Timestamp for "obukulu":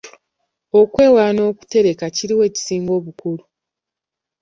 2.99-3.43